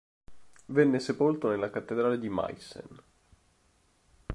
[0.65, 3.03] Venne sepolto nella cattedrale di Meißen.